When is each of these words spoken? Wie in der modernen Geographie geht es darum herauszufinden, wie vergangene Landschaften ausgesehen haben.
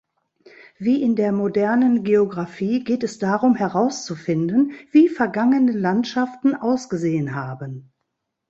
Wie 0.79 1.03
in 1.03 1.15
der 1.15 1.31
modernen 1.31 2.03
Geographie 2.03 2.83
geht 2.83 3.03
es 3.03 3.19
darum 3.19 3.53
herauszufinden, 3.53 4.71
wie 4.89 5.07
vergangene 5.07 5.73
Landschaften 5.73 6.55
ausgesehen 6.55 7.35
haben. 7.35 7.93